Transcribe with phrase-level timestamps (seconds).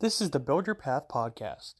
[0.00, 1.74] This is the Build Your Path podcast,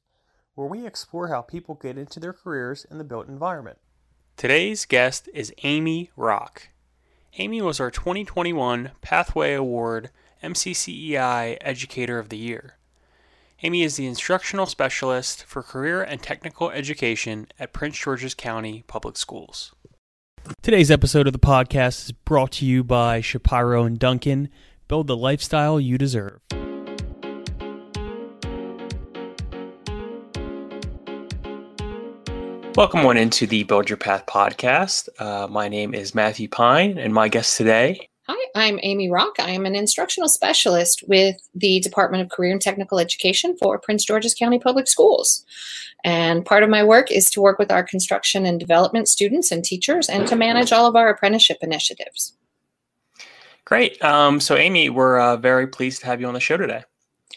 [0.55, 3.79] where we explore how people get into their careers in the built environment.
[4.37, 6.69] Today's guest is Amy Rock.
[7.38, 10.11] Amy was our 2021 Pathway Award
[10.45, 12.79] MCCEI Educator of the Year.
[13.64, 19.17] Amy is the instructional specialist for career and technical education at Prince George's County Public
[19.17, 19.75] Schools.
[20.62, 24.51] Today's episode of the podcast is brought to you by Shapiro and Duncan.
[24.87, 26.41] Build the lifestyle you deserve.
[32.77, 35.09] Welcome on into the Build Your Path podcast.
[35.20, 38.09] Uh, my name is Matthew Pine, and my guest today.
[38.27, 39.34] Hi, I'm Amy Rock.
[39.39, 44.05] I am an instructional specialist with the Department of Career and Technical Education for Prince
[44.05, 45.45] George's County Public Schools.
[46.03, 49.64] And part of my work is to work with our construction and development students and
[49.64, 52.36] teachers and to manage all of our apprenticeship initiatives.
[53.64, 54.03] Great.
[54.03, 56.83] Um, so, Amy, we're uh, very pleased to have you on the show today.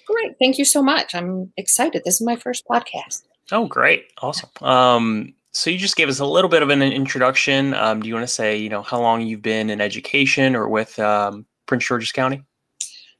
[0.08, 0.35] Great.
[0.40, 1.13] Thank you so much.
[1.13, 2.02] I'm excited.
[2.04, 3.22] This is my first podcast.
[3.51, 4.11] Oh, great.
[4.21, 4.49] Awesome.
[4.62, 7.73] Um, so you just gave us a little bit of an introduction.
[7.73, 10.67] Um, do you want to say, you know, how long you've been in education or
[10.67, 12.43] with um, Prince George's County?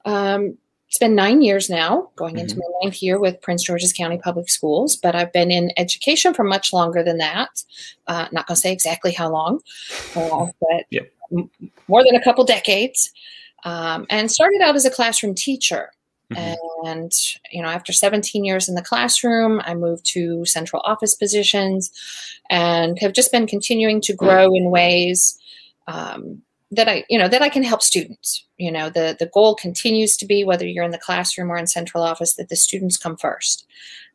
[0.06, 2.42] Um, it's been nine years now, going mm-hmm.
[2.42, 6.34] into my ninth year with Prince George's County Public Schools, but I've been in education
[6.34, 7.50] for much longer than that.
[8.08, 9.60] Uh, not going to say exactly how long,
[10.16, 11.12] uh, but yep.
[11.32, 11.50] m-
[11.88, 13.12] more than a couple decades.
[13.64, 15.92] Um, and started out as a classroom teacher.
[16.34, 16.88] Mm-hmm.
[16.88, 17.12] And,
[17.52, 21.92] you know, after 17 years in the classroom, I moved to central office positions
[22.50, 25.40] and have just been continuing to grow in ways
[25.88, 28.46] um, that I, you know, that I can help students.
[28.58, 31.68] You know, the, the goal continues to be whether you're in the classroom or in
[31.68, 33.66] central office, that the students come first.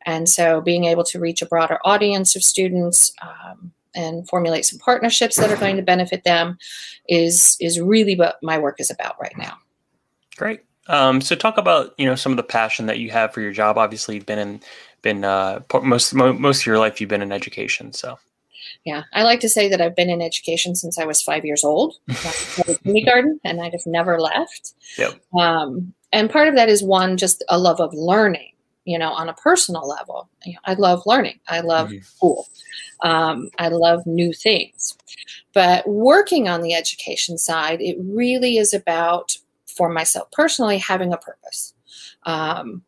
[0.05, 4.79] And so being able to reach a broader audience of students, um, and formulate some
[4.79, 6.57] partnerships that are going to benefit them
[7.07, 9.57] is is really what my work is about right now.
[10.35, 10.61] Great.
[10.87, 13.51] Um, so talk about you know some of the passion that you have for your
[13.51, 13.77] job.
[13.77, 14.61] Obviously, you've been in
[15.01, 17.93] been uh, most most of your life you've been in education.
[17.93, 18.17] So
[18.85, 21.63] yeah, I like to say that I've been in education since I was five years
[21.63, 21.95] old,
[22.83, 24.73] kindergarten, and I just never left.
[24.97, 25.21] Yep.
[25.33, 28.49] Um, and part of that is one just a love of learning.
[28.85, 31.39] You know, on a personal level, you know, I love learning.
[31.47, 32.03] I love mm-hmm.
[32.03, 32.47] school.
[33.01, 34.97] Um, I love new things.
[35.53, 39.37] But working on the education side, it really is about
[39.75, 41.73] for myself personally having a purpose.
[42.23, 42.83] Um,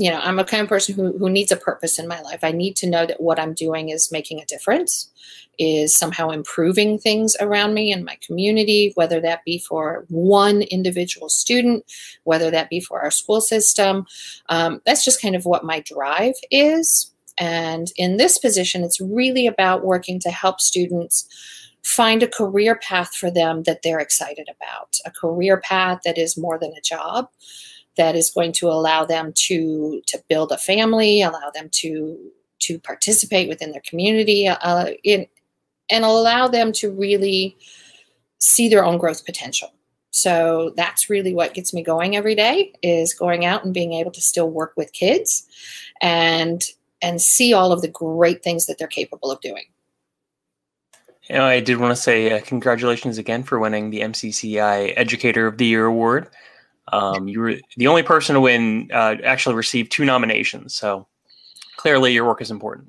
[0.00, 2.40] you know, I'm a kind of person who, who needs a purpose in my life.
[2.42, 5.10] I need to know that what I'm doing is making a difference,
[5.58, 11.28] is somehow improving things around me and my community, whether that be for one individual
[11.28, 11.84] student,
[12.24, 14.06] whether that be for our school system.
[14.48, 17.12] Um, that's just kind of what my drive is.
[17.36, 21.28] And in this position, it's really about working to help students
[21.84, 26.36] find a career path for them that they're excited about, a career path that is
[26.36, 27.28] more than a job,
[27.96, 32.18] that is going to allow them to to build a family, allow them to
[32.60, 35.26] to participate within their community, uh, in,
[35.90, 37.56] and allow them to really
[38.38, 39.72] see their own growth potential.
[40.10, 44.10] So that's really what gets me going every day is going out and being able
[44.12, 45.46] to still work with kids
[46.00, 46.62] and
[47.02, 49.64] and see all of the great things that they're capable of doing.
[51.30, 55.66] I did want to say uh, congratulations again for winning the MCCI Educator of the
[55.66, 56.28] Year award.
[56.92, 60.74] Um, you were the only person to win, uh, actually received two nominations.
[60.74, 61.06] So
[61.76, 62.88] clearly, your work is important.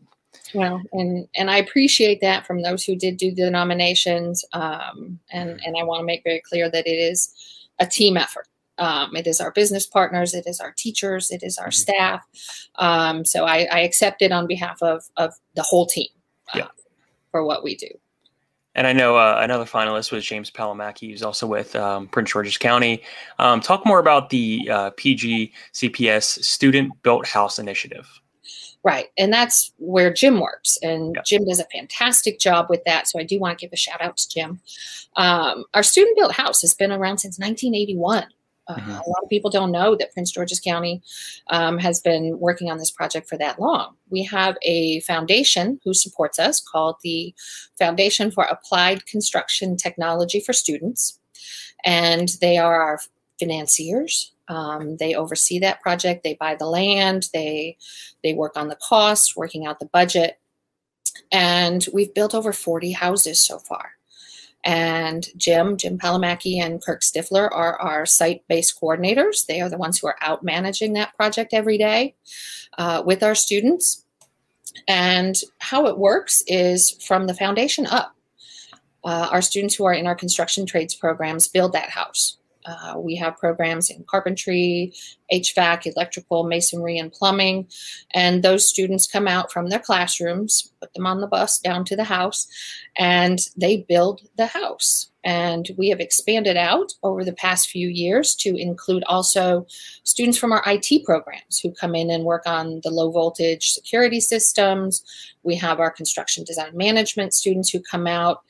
[0.53, 4.43] Well, and and I appreciate that from those who did do the nominations.
[4.53, 7.33] Um, and and I want to make very clear that it is
[7.79, 8.47] a team effort.
[8.77, 11.71] Um, it is our business partners, it is our teachers, it is our mm-hmm.
[11.71, 12.27] staff.
[12.75, 16.07] Um, so I, I, accept it on behalf of of the whole team
[16.53, 16.67] uh, yeah.
[17.29, 17.89] for what we do.
[18.75, 22.57] And I know uh, another finalist was James Palamaki, who's also with um, Prince George's
[22.57, 23.03] County.
[23.37, 28.07] Um, talk more about the uh, PGCPS Student Built House Initiative.
[28.83, 29.07] Right.
[29.17, 30.77] And that's where Jim works.
[30.81, 31.25] And yep.
[31.25, 33.07] Jim does a fantastic job with that.
[33.07, 34.59] So I do want to give a shout out to Jim.
[35.17, 38.25] Um, our student built house has been around since 1981.
[38.67, 38.91] Uh, mm-hmm.
[38.91, 41.01] A lot of people don't know that Prince George's County
[41.49, 43.96] um, has been working on this project for that long.
[44.09, 47.34] We have a foundation who supports us called the
[47.78, 51.19] Foundation for Applied Construction Technology for Students,
[51.84, 52.99] and they are our
[53.40, 54.34] financiers.
[54.47, 56.23] Um, they oversee that project.
[56.23, 57.29] They buy the land.
[57.34, 57.78] They
[58.23, 60.40] they work on the costs, working out the budget,
[61.31, 63.93] and we've built over 40 houses so far.
[64.63, 69.46] And Jim, Jim Palamaki and Kirk Stifler are our site-based coordinators.
[69.46, 72.16] They are the ones who are out managing that project every day
[72.78, 74.05] uh, with our students.
[74.87, 78.16] And how it works is from the foundation up.
[79.03, 82.37] Uh, our students who are in our construction trades programs build that house.
[82.66, 84.93] Uh, we have programs in carpentry,
[85.31, 87.67] HVAC, electrical, masonry, and plumbing.
[88.13, 91.96] And those students come out from their classrooms, put them on the bus down to
[91.96, 92.47] the house,
[92.97, 95.11] and they build the house.
[95.23, 99.67] And we have expanded out over the past few years to include also
[100.03, 104.19] students from our IT programs who come in and work on the low voltage security
[104.19, 105.03] systems.
[105.43, 108.41] We have our construction design management students who come out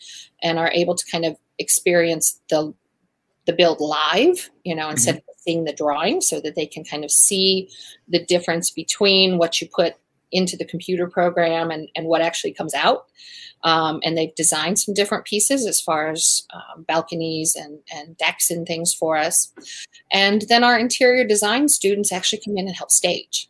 [0.41, 2.73] and are able to kind of experience the
[3.45, 5.29] the build live, you know, instead mm-hmm.
[5.29, 7.69] of seeing the drawing so that they can kind of see
[8.07, 9.95] the difference between what you put
[10.31, 13.05] into the computer program and, and what actually comes out.
[13.63, 18.49] Um, and they've designed some different pieces as far as um, balconies and, and decks
[18.49, 19.53] and things for us.
[20.11, 23.49] And then our interior design students actually come in and help stage.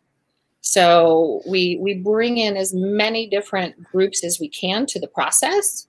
[0.62, 5.88] So we we bring in as many different groups as we can to the process,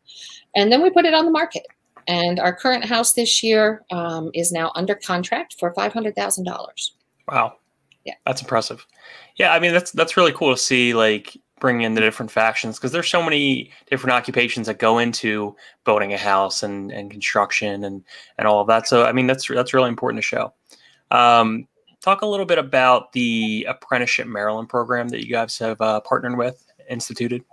[0.57, 1.67] and then we put it on the market.
[2.07, 6.45] And our current house this year um, is now under contract for five hundred thousand
[6.45, 6.95] dollars.
[7.29, 7.57] Wow.
[8.05, 8.85] Yeah, that's impressive.
[9.37, 10.95] Yeah, I mean that's that's really cool to see.
[10.95, 15.55] Like bring in the different factions because there's so many different occupations that go into
[15.85, 18.03] building a house and, and construction and
[18.39, 18.89] and all of that.
[18.89, 20.53] So I mean that's that's really important to show.
[21.13, 21.69] Um,
[22.01, 26.37] talk a little bit about the apprenticeship Maryland program that you guys have uh, partnered
[26.37, 27.45] with, instituted.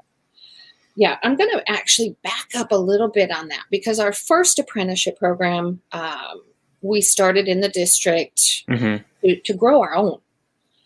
[0.95, 4.59] Yeah, I'm going to actually back up a little bit on that because our first
[4.59, 6.41] apprenticeship program um,
[6.81, 9.03] we started in the district mm-hmm.
[9.25, 10.19] to, to, grow our own.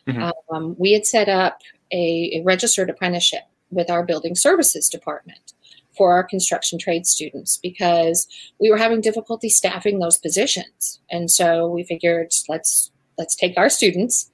[0.08, 0.56] Mm-hmm.
[0.56, 1.60] Um, we had set up
[1.92, 5.54] a, a registered apprenticeship with our building services department
[5.96, 8.28] for our construction trade students because
[8.60, 13.70] we were having difficulty staffing those positions and so we figured let's let's take our
[13.70, 14.30] students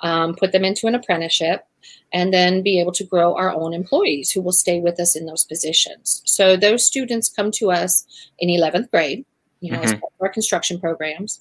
[0.00, 1.66] um, put them into an apprenticeship
[2.12, 5.26] and then be able to grow our own employees who will stay with us in
[5.26, 8.06] those positions so those students come to us
[8.38, 9.24] in 11th grade
[9.64, 9.84] you know, mm-hmm.
[9.86, 11.40] as part of our construction programs,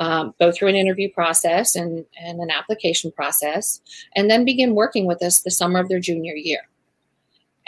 [0.00, 3.80] um, go through an interview process and, and an application process,
[4.16, 6.62] and then begin working with us the summer of their junior year.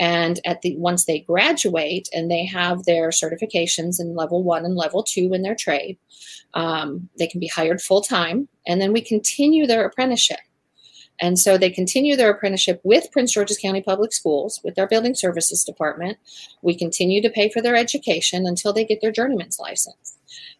[0.00, 4.74] And at the once they graduate and they have their certifications in level one and
[4.74, 5.98] level two in their trade,
[6.54, 10.40] um, they can be hired full time, and then we continue their apprenticeship.
[11.22, 15.14] And so they continue their apprenticeship with Prince George's County Public Schools, with our building
[15.14, 16.18] services department.
[16.62, 20.18] We continue to pay for their education until they get their journeyman's license.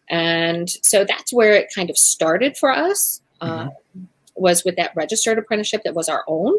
[0.09, 4.03] And so that's where it kind of started for us, uh, mm-hmm.
[4.35, 6.53] was with that registered apprenticeship that was our own.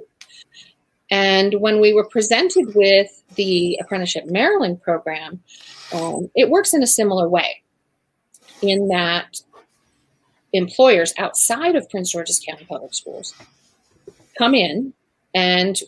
[1.11, 5.43] And when we were presented with the Apprenticeship Maryland program,
[5.95, 7.62] um, it works in a similar way
[8.61, 9.41] in that
[10.53, 13.35] employers outside of Prince George's County Public Schools
[14.39, 14.93] come in
[15.35, 15.79] and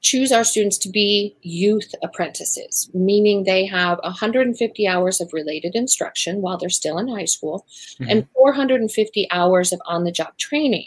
[0.00, 6.40] choose our students to be youth apprentices, meaning they have 150 hours of related instruction
[6.40, 7.66] while they're still in high school
[8.00, 8.10] mm-hmm.
[8.10, 10.86] and 450 hours of on the job training.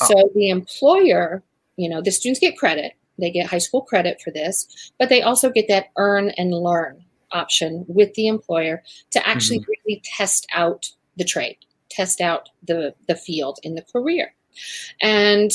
[0.00, 0.06] Oh.
[0.06, 1.42] So the employer,
[1.76, 5.22] you know, the students get credit, they get high school credit for this, but they
[5.22, 7.02] also get that earn and learn
[7.32, 9.70] option with the employer to actually mm-hmm.
[9.86, 11.56] really test out the trade,
[11.90, 14.34] test out the, the field in the career.
[15.00, 15.50] And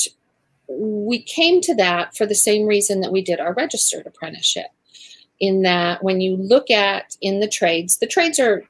[0.68, 4.68] we came to that for the same reason that we did our registered apprenticeship
[5.40, 8.64] in that when you look at in the trades the trades are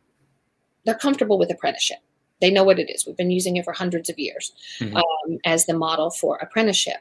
[0.85, 1.99] they're comfortable with apprenticeship.
[2.39, 3.05] They know what it is.
[3.05, 4.97] We've been using it for hundreds of years mm-hmm.
[4.97, 6.97] um, as the model for apprenticeship.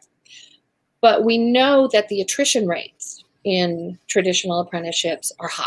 [1.01, 5.65] But we know that the attrition rates in traditional apprenticeships are high.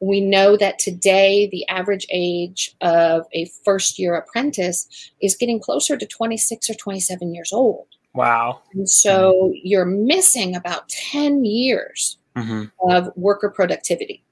[0.00, 5.96] We know that today the average age of a first year apprentice is getting closer
[5.96, 8.62] to 26 or 27 years old Wow.
[8.72, 12.64] And so you're missing about 10 years mm-hmm.
[12.90, 14.24] of worker productivity.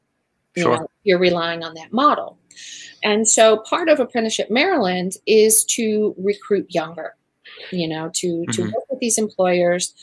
[0.56, 0.76] You sure.
[0.78, 2.38] Know, you're relying on that model.
[3.04, 7.14] And so part of Apprenticeship Maryland is to recruit younger,
[7.70, 8.50] you know, to, mm-hmm.
[8.50, 9.94] to work with these employers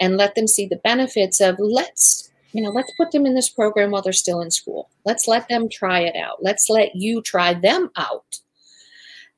[0.00, 3.48] and let them see the benefits of let's, you know, let's put them in this
[3.48, 4.90] program while they're still in school.
[5.04, 6.42] Let's let them try it out.
[6.42, 8.40] Let's let you try them out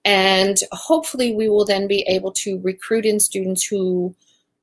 [0.05, 4.15] and hopefully we will then be able to recruit in students who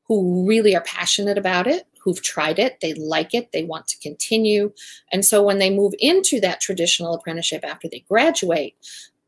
[0.08, 4.00] who really are passionate about it who've tried it they like it they want to
[4.00, 4.72] continue.
[5.12, 8.75] And so when they move into that traditional apprenticeship after they graduate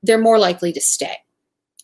[0.03, 1.17] they're more likely to stay.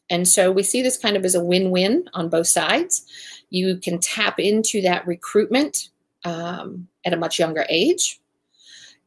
[0.09, 3.05] And so we see this kind of as a win-win on both sides.
[3.49, 5.89] You can tap into that recruitment
[6.23, 8.19] um, at a much younger age.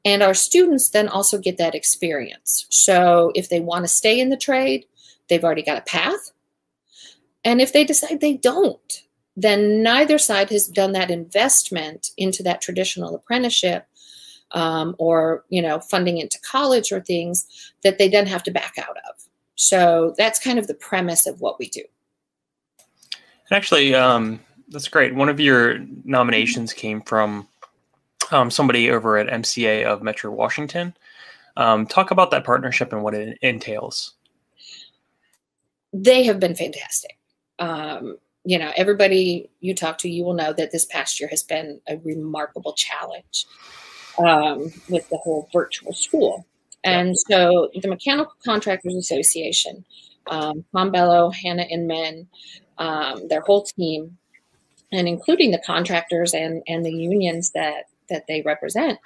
[0.05, 2.67] And our students then also get that experience.
[2.71, 4.87] So if they want to stay in the trade
[5.31, 6.33] they've already got a path.
[7.43, 9.03] And if they decide they don't,
[9.37, 13.87] then neither side has done that investment into that traditional apprenticeship
[14.53, 17.47] um, or you know funding into college or things
[17.83, 21.41] that they then have to back out of So that's kind of the premise of
[21.41, 21.83] what we do.
[23.13, 25.15] And actually, um, that's great.
[25.15, 27.49] One of your nominations came from
[28.31, 30.95] um, somebody over at MCA of Metro Washington.
[31.57, 34.15] Um, talk about that partnership and what it entails.
[35.93, 37.19] They have been fantastic.
[37.59, 41.43] Um, you know, everybody you talk to, you will know that this past year has
[41.43, 43.47] been a remarkable challenge
[44.19, 46.47] um, with the whole virtual school.
[46.83, 49.85] And so the Mechanical Contractors Association,
[50.31, 52.29] um, Tom Bello, Hannah Inman,
[52.79, 54.17] um, their whole team,
[54.91, 58.99] and including the contractors and, and the unions that, that they represent,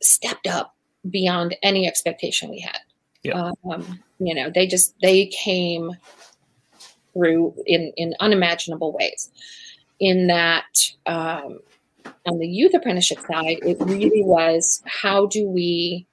[0.00, 0.74] stepped up
[1.10, 2.78] beyond any expectation we had.
[3.22, 3.50] Yeah.
[3.70, 5.92] Um, you know, they just they came
[7.12, 9.30] through in in unimaginable ways.
[10.00, 11.58] In that, um,
[12.24, 16.06] on the youth apprenticeship side, it really was how do we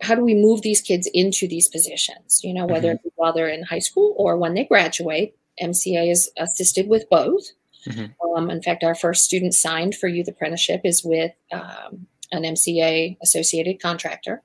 [0.00, 2.40] how do we move these kids into these positions?
[2.42, 3.08] You know, whether mm-hmm.
[3.16, 5.36] while they're in high school or when they graduate.
[5.60, 7.44] MCA is assisted with both.
[7.86, 8.36] Mm-hmm.
[8.36, 13.16] Um, in fact, our first student signed for youth apprenticeship is with um, an MCA
[13.22, 14.42] associated contractor.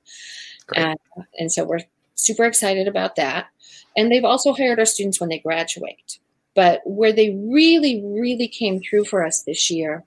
[0.76, 0.98] And,
[1.38, 1.80] and so we're
[2.14, 3.48] super excited about that.
[3.96, 6.18] And they've also hired our students when they graduate.
[6.54, 10.04] But where they really, really came through for us this year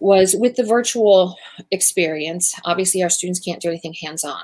[0.00, 1.36] was with the virtual
[1.70, 2.58] experience.
[2.64, 4.42] Obviously, our students can't do anything hands on.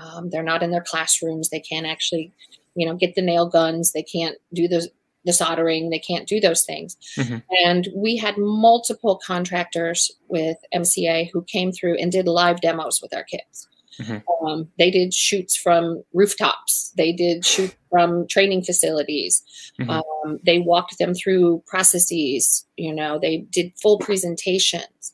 [0.00, 1.50] Um, they're not in their classrooms.
[1.50, 2.32] They can't actually,
[2.74, 3.92] you know, get the nail guns.
[3.92, 4.88] They can't do the
[5.24, 5.90] the soldering.
[5.90, 6.96] They can't do those things.
[7.16, 7.38] Mm-hmm.
[7.64, 13.14] And we had multiple contractors with MCA who came through and did live demos with
[13.14, 13.68] our kids.
[14.00, 14.46] Mm-hmm.
[14.46, 16.92] Um, they did shoots from rooftops.
[16.96, 19.42] They did shoot from training facilities.
[19.80, 19.90] Mm-hmm.
[19.90, 22.66] Um, they walked them through processes.
[22.76, 25.12] You know, they did full presentations.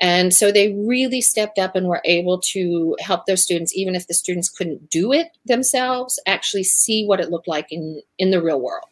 [0.00, 4.08] And so they really stepped up and were able to help those students, even if
[4.08, 8.42] the students couldn't do it themselves, actually see what it looked like in, in the
[8.42, 8.86] real world.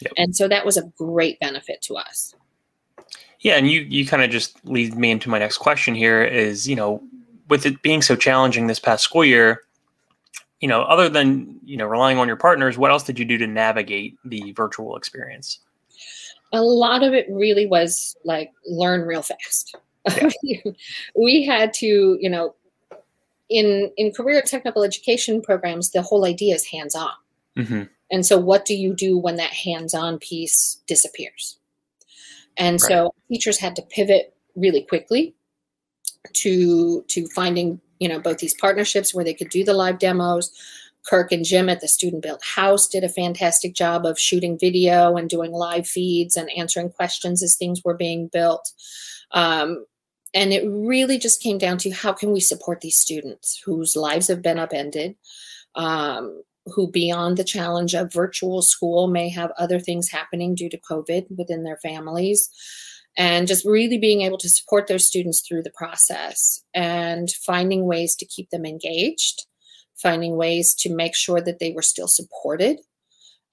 [0.00, 0.12] Yep.
[0.16, 2.34] And so that was a great benefit to us.
[3.40, 6.68] Yeah, and you you kind of just lead me into my next question here is,
[6.68, 7.02] you know,
[7.50, 9.62] with it being so challenging this past school year,
[10.60, 13.36] you know, other than, you know, relying on your partners, what else did you do
[13.38, 15.58] to navigate the virtual experience?
[16.52, 19.76] A lot of it really was like learn real fast.
[20.42, 20.60] Yeah.
[21.16, 22.54] we had to, you know,
[23.48, 27.12] in in career technical education programs, the whole idea is hands on.
[27.56, 27.82] Mm-hmm.
[28.10, 31.58] And so, what do you do when that hands on piece disappears?
[32.56, 32.88] And right.
[32.88, 35.34] so, teachers had to pivot really quickly
[36.34, 40.50] to to finding you know both these partnerships where they could do the live demos.
[41.08, 45.16] Kirk and jim at the student built house did a fantastic job of shooting video
[45.16, 48.70] and doing live feeds and answering questions as things were being built.
[49.30, 49.86] Um,
[50.34, 54.28] and it really just came down to how can we support these students whose lives
[54.28, 55.16] have been upended
[55.74, 60.78] um, who beyond the challenge of virtual school may have other things happening due to
[60.78, 62.50] covid within their families
[63.20, 68.16] and just really being able to support those students through the process and finding ways
[68.16, 69.44] to keep them engaged,
[69.94, 72.78] finding ways to make sure that they were still supported,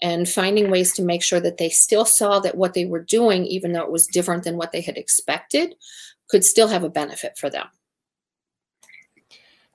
[0.01, 3.45] and finding ways to make sure that they still saw that what they were doing,
[3.45, 5.75] even though it was different than what they had expected,
[6.29, 7.67] could still have a benefit for them.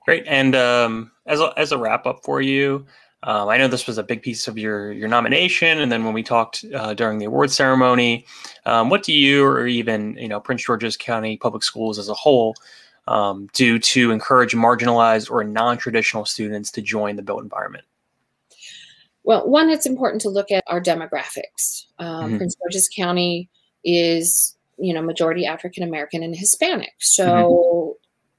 [0.05, 0.23] Great.
[0.25, 2.87] And um, as a, as a wrap up for you,
[3.25, 6.13] um, I know this was a big piece of your your nomination, and then when
[6.13, 8.25] we talked uh, during the award ceremony,
[8.65, 12.13] um, what do you or even you know Prince George's County Public Schools as a
[12.13, 12.55] whole
[13.07, 17.85] um, do to encourage marginalized or non-traditional students to join the built environment?
[19.23, 21.85] Well, one, it's important to look at our demographics.
[21.99, 22.37] Um, mm-hmm.
[22.37, 23.49] Prince George's County
[23.85, 27.25] is you know majority African American and Hispanic, so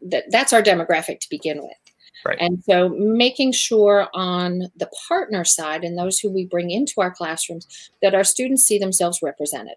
[0.02, 0.10] mm-hmm.
[0.10, 1.83] that that's our demographic to begin with.
[2.24, 2.38] Right.
[2.40, 7.10] And so making sure on the partner side and those who we bring into our
[7.10, 9.76] classrooms that our students see themselves represented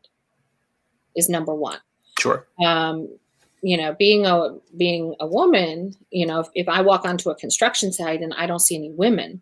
[1.16, 1.80] is number one.
[2.20, 2.48] Sure.
[2.64, 3.10] Um,
[3.62, 7.36] you know, being a being a woman, you know, if, if I walk onto a
[7.36, 9.42] construction site and I don't see any women,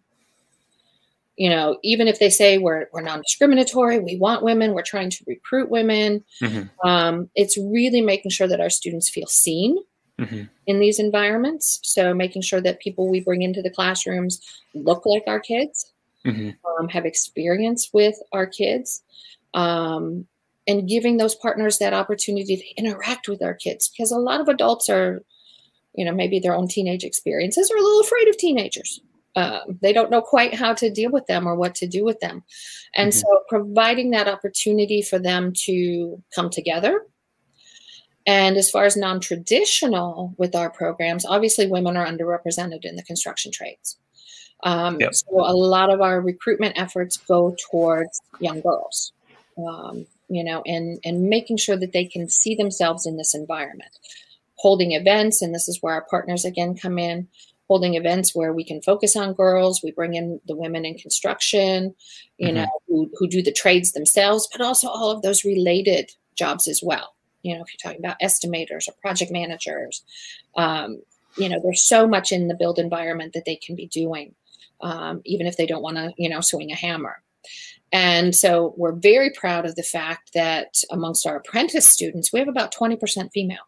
[1.35, 5.23] you know, even if they say we're we're non-discriminatory, we want women, we're trying to
[5.27, 6.87] recruit women, mm-hmm.
[6.87, 9.77] um, it's really making sure that our students feel seen
[10.19, 10.43] mm-hmm.
[10.67, 11.79] in these environments.
[11.83, 14.41] So making sure that people we bring into the classrooms
[14.73, 15.91] look like our kids,
[16.25, 16.51] mm-hmm.
[16.79, 19.03] um, have experience with our kids,
[19.53, 20.27] um,
[20.67, 24.47] and giving those partners that opportunity to interact with our kids because a lot of
[24.47, 25.21] adults are,
[25.93, 28.99] you know, maybe their own teenage experiences are a little afraid of teenagers.
[29.35, 32.19] Um, they don't know quite how to deal with them or what to do with
[32.21, 32.43] them.
[32.95, 33.19] And mm-hmm.
[33.19, 37.05] so providing that opportunity for them to come together
[38.25, 43.03] and as far as non traditional with our programs, obviously women are underrepresented in the
[43.03, 43.97] construction trades.
[44.63, 45.13] Um, yep.
[45.13, 49.13] So a lot of our recruitment efforts go towards young girls,
[49.57, 53.91] um, you know, and and making sure that they can see themselves in this environment.
[54.55, 57.27] Holding events, and this is where our partners again come in.
[57.67, 59.83] Holding events where we can focus on girls.
[59.83, 61.93] We bring in the women in construction,
[62.37, 62.57] you mm-hmm.
[62.57, 66.81] know, who, who do the trades themselves, but also all of those related jobs as
[66.83, 67.14] well.
[67.45, 70.03] You know, if you're talking about estimators or project managers,
[70.55, 71.01] um,
[71.37, 74.33] you know, there's so much in the build environment that they can be doing
[74.81, 77.21] um, even if they don't want to, you know, swing a hammer.
[77.91, 82.47] And so we're very proud of the fact that amongst our apprentice students, we have
[82.47, 83.67] about 20% female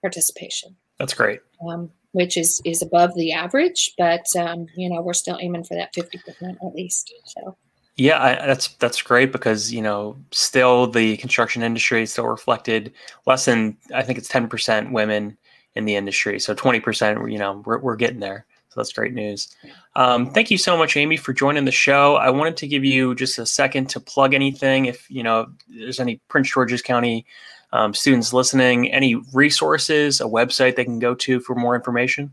[0.00, 0.76] participation.
[0.98, 1.40] That's great.
[1.66, 5.74] Um, which is is above the average, but um, you know we're still aiming for
[5.74, 7.12] that 50% at least.
[7.26, 7.56] So.
[7.98, 12.92] Yeah, I, that's that's great because you know still the construction industry is still reflected
[13.26, 15.36] less than I think it's 10% women
[15.74, 16.38] in the industry.
[16.38, 18.46] So 20%, you know, we're, we're getting there.
[18.68, 19.48] So that's great news.
[19.96, 22.16] Um, thank you so much, Amy, for joining the show.
[22.16, 24.86] I wanted to give you just a second to plug anything.
[24.86, 27.26] If you know there's any Prince George's County
[27.72, 32.32] um, students listening, any resources, a website they can go to for more information.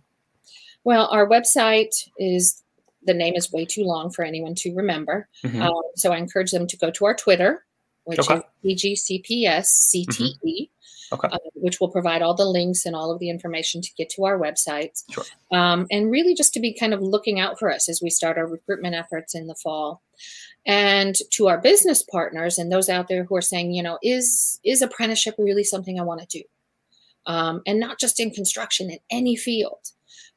[0.84, 2.62] Well, our website is
[3.06, 5.28] the name is way too long for anyone to remember.
[5.44, 5.62] Mm-hmm.
[5.62, 7.66] Um, so I encourage them to go to our Twitter,
[8.04, 8.42] which okay.
[8.64, 10.32] is PGCPS CTE.
[10.44, 10.64] Mm-hmm
[11.12, 11.28] okay.
[11.32, 14.26] uh, which will provide all the links and all of the information to get to
[14.26, 15.04] our websites.
[15.12, 15.24] Sure.
[15.52, 18.38] Um, and really just to be kind of looking out for us as we start
[18.38, 20.02] our recruitment efforts in the fall.
[20.66, 24.60] And to our business partners and those out there who are saying, you know, is
[24.64, 26.44] is apprenticeship really something I want to do?
[27.28, 29.92] Um, and not just in construction, in any field.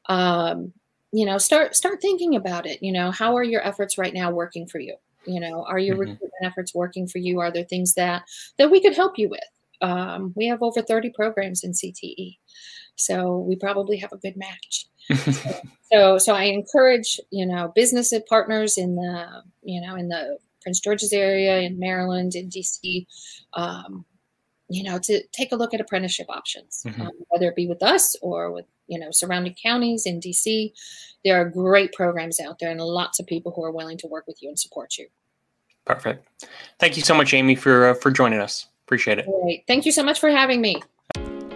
[0.07, 0.73] Um,
[1.11, 2.81] you know, start start thinking about it.
[2.81, 4.95] You know, how are your efforts right now working for you?
[5.25, 6.11] You know, are your mm-hmm.
[6.11, 7.39] recruitment efforts working for you?
[7.39, 8.23] Are there things that
[8.57, 9.41] that we could help you with?
[9.81, 12.37] um, we have over 30 programs in CTE.
[12.95, 14.87] So we probably have a good match.
[15.91, 20.81] so, so, I encourage, you know, business partners in the, you know, in the Prince
[20.81, 23.07] George's area, in Maryland, in DC,
[23.53, 24.05] um,
[24.69, 27.01] you know, to take a look at apprenticeship options, mm-hmm.
[27.01, 30.71] um, whether it be with us or with, you know, surrounding counties in DC.
[31.25, 34.27] There are great programs out there and lots of people who are willing to work
[34.27, 35.07] with you and support you.
[35.85, 36.27] Perfect.
[36.79, 38.67] Thank you so much, Amy, for uh, for joining us.
[38.85, 39.25] Appreciate it.
[39.43, 39.63] Great.
[39.67, 40.81] Thank you so much for having me.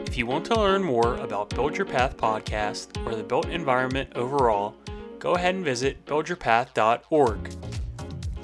[0.05, 4.11] If you want to learn more about Build Your Path podcast or the built environment
[4.15, 4.75] overall,
[5.19, 7.53] go ahead and visit buildyourpath.org.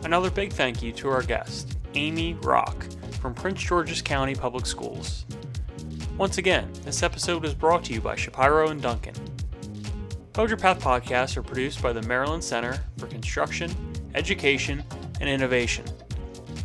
[0.03, 2.85] Another big thank you to our guest, Amy Rock
[3.19, 5.25] from Prince George's County Public Schools.
[6.17, 9.15] Once again, this episode was brought to you by Shapiro and Duncan.
[10.37, 13.69] Your Path podcasts are produced by the Maryland Center for Construction,
[14.15, 14.83] Education,
[15.19, 15.83] and Innovation.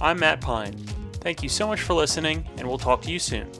[0.00, 0.76] I'm Matt Pine.
[1.14, 3.50] Thank you so much for listening, and we'll talk to you soon.